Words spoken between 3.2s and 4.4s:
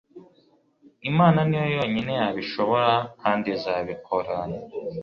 kandi izabikora.